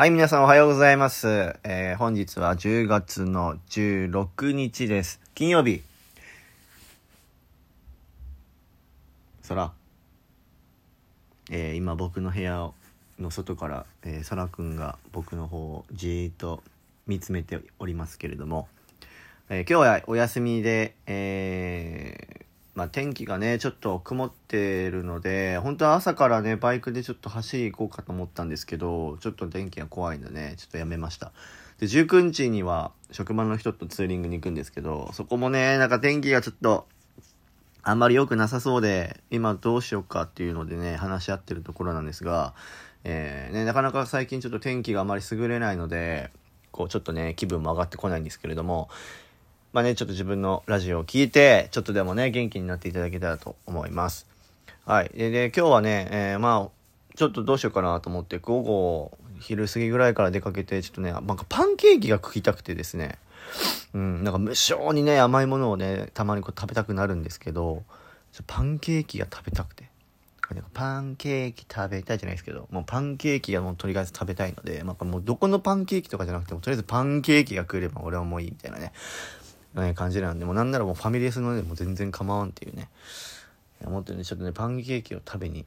[0.00, 1.28] はい、皆さんおはようございます。
[1.62, 5.20] えー、本日は10月の16日です。
[5.34, 5.82] 金曜日。
[9.46, 9.72] 空。
[11.50, 12.70] えー、今僕の部屋
[13.18, 16.62] の外から、えー、空くんが僕の方をじーっと
[17.06, 18.68] 見つめておりますけれども、
[19.50, 22.46] えー、今日はお休みで、え、
[22.80, 31.30] まあ、天気がね、ちょっと曇ってるので、本当は朝からね、バイクでちょっと走り行こうかと思ったんですけど、ちょっと天気が怖いんでね、ちょっとやめました。
[31.78, 36.86] で、19日には職場の人とツーリングに行くんですけど、そこもね、なんか天気がちょっと、
[37.82, 42.54] あんまり良くなさそうで、今どうしようかっていうのでね、話し合ってるところなんですが、
[43.04, 46.30] えー、ね、なかなか最近ちょっと天気があまり優れないので、
[46.72, 48.88] こうちょっとね、気分も上がってこないんですけれども、
[49.72, 54.26] まあね、ちょっと自分のラジオを聞いて、ちょっとでもね、元気になっていただけたらと思います。
[54.84, 55.10] はい。
[55.14, 63.18] で、で今日はね、えー、まあ、ちょっとどうしようかなと思って、午後、昼過ぎぐらいから出かけて、ちょっとね、なんかパンケーキが食いたくてですね、
[63.94, 67.84] うん、なんか無性にね、甘いものをね、たまにこう食べたくなるんですけど、
[68.48, 69.88] パンケーキが食べたくて。
[70.74, 78.92] パンケーキ食べたいじゃないですけど、もうパンケーキがもうとりあえず食べたいので、まあ、もうどこのパンケーキとかじゃなくても、とりあえずパンケーキが食えれば俺はもういいみたいなね、
[79.74, 82.88] ね、感じなんで、もうなんならもうファミレスのでも全然構わんっていうね、
[83.84, 85.64] 思ってるんで、ちょっとね、パンケーキを食べに、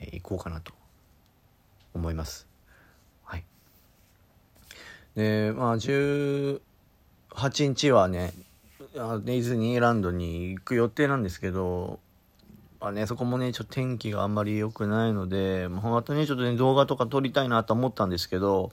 [0.00, 0.72] え、行こうかなと
[1.94, 2.46] 思います。
[3.24, 3.44] はい。
[5.14, 6.60] で、まあ、18
[7.68, 8.32] 日はね、
[8.92, 12.00] ディズニーランドに行く予定なんですけど、
[12.80, 18.72] まあね、そこもね、ちょっと天気があんまり良くないので、まあ、たね、ちょっとね、動画とか撮りたいなと思ったんですけど、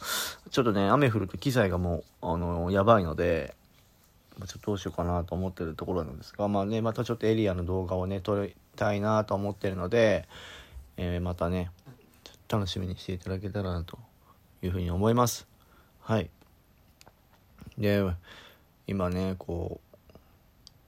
[0.49, 3.53] ちょっとね、雨降ると機材がもう、あの、やばいので、
[4.45, 10.27] ちょっとどうしようかなと思ってるところなんですが、まあね、またちょっとエリアの動画をね、撮りたいなと思ってるので、
[10.97, 11.71] えー、またね、
[12.49, 13.97] 楽しみにしていただけたらなと
[14.61, 15.47] いうふうに思います。
[16.01, 16.29] はい。
[17.77, 18.03] で、
[18.85, 20.13] 今ね、こう、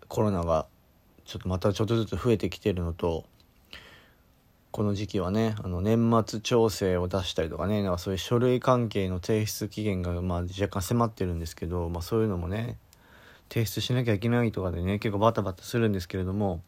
[0.08, 0.68] コロナが
[1.26, 3.26] ちょっとまたちょっとずつ増えてきてるのと、
[4.72, 12.78] この時期はね、あの年末調整を出したりとかね、なんかそういう書類関係の提出期限がまあ若干迫ってるんですけど、まあそういうのもね、
[13.50, 16.62] 提出しなきゃいけないとかでね、結構バタバタするんですけれども、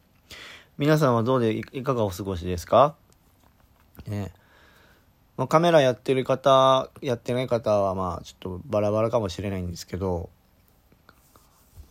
[0.78, 2.94] 皆さんはどうでいかがお過ごしですか？
[4.06, 4.32] ね。
[5.36, 10.28] まあ、カメラやってる方、やってない方はまあちょっとバラバラかもしれないんですけど、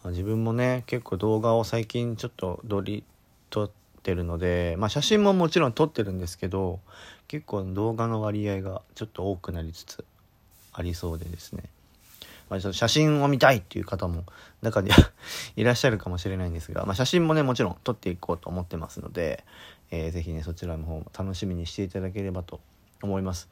[0.03, 3.03] まあ、自分もね、結構動画を最近ちょっと撮り、
[3.49, 3.71] 撮っ
[4.03, 6.79] てるので、まあ写真ももちろん撮ってるんですけど、
[7.27, 10.03] 結構動画の割合がちょっと多くなりつつ
[10.73, 11.63] ありそうでですね。
[12.51, 14.25] まあ、ちょっと写真を見たいっていう方も
[14.61, 15.11] 中には
[15.55, 19.45] いらっしゃるかもしれないんですが、まあ、写真もね、もちろん撮っていこうと思ってますので、
[19.89, 22.59] えー、ぜひね、そちらの方も楽しみにしていただければと
[23.01, 23.49] 思います。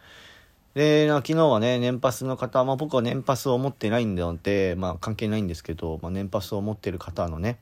[0.74, 7.58] で、昨日はね、年パスの方、まあ僕は年パスを持ってないんで、まあ関係ないんですけど、まあ年パスを持ってる方のね、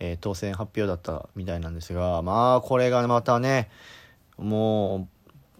[0.00, 3.70] えー、当選発表だったみたいなんですが、まあこれがまたね、
[4.38, 5.08] も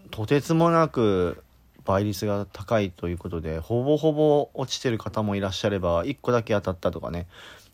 [0.07, 1.41] う、とてつもなく
[1.85, 7.27] 倍率が高いということで、ほぼほぼ落ちてる方もいらっしゃれば、1個だけ当たったとかね、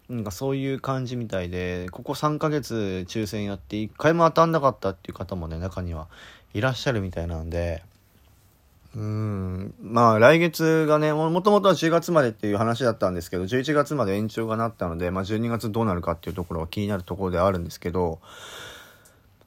[0.09, 6.07] なんかそういう感じみたいで、ここ3ヶ月抽選やって1回も当たんなかったっていう方もね、中には
[6.53, 7.83] いらっしゃるみたいなんで、
[8.95, 18.19] うん、まあ来月がね、もともとは10月までっていう話だったんですけど、11月まで延長がなったので、まあ12月どうなるかっていうところは気になるところではあるんですけど、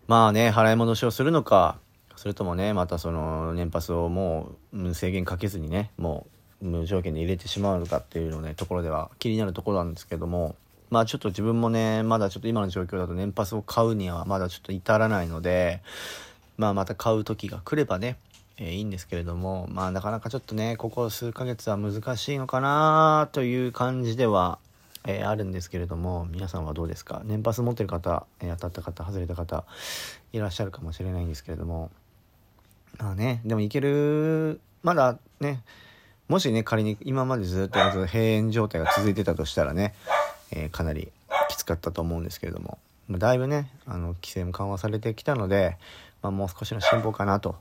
[0.06, 1.78] まあね、払い戻しをするのか、
[2.20, 6.26] それともねまたその年パスをもう制限かけずにねも
[6.60, 10.54] う無条件で入れてしまうのかっていうのねところでは気になるところなんですけども
[10.90, 15.80] まあちょっと自分もねまだちょっと今の状況だと年パスを買うにはまだちょっと至らないので
[16.58, 18.18] まあまた買う時が来ればね
[18.58, 24.58] え、いいんですけれどもまあなかなかちょっとねここ数ヶ月は難しいのかなという感じでは
[25.06, 27.22] えー、あるんですけれども皆さんはどうですか？
[27.24, 29.64] 年パス持ってる方、えー、当たった方外れた方
[30.34, 31.90] いらっしゃるかもしれないんですけれども。
[33.00, 35.62] まあね、でもいける、まだね、
[36.28, 39.94] もしね、仮に今までずっと閉園状態が続いてたとしたらね、
[40.52, 41.10] えー、かなり
[41.48, 42.78] きつかったと思うんですけれども、
[43.08, 45.76] まあ、だいぶね、あの、規制も緩和されてきたので、
[46.22, 47.56] まあ、もう少しの進歩かなと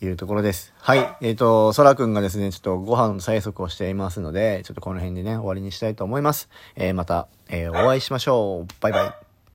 [0.00, 0.72] いうところです。
[0.78, 0.98] はい。
[1.20, 6.48] えっ、ー、と、そらくんがですね、ちょっとご飯の催促をしていますので、ちょっとこの辺でね、終わりにしたいと思います。
[6.76, 8.74] えー、また、えお会いしましょう。
[8.80, 9.21] バイバイ。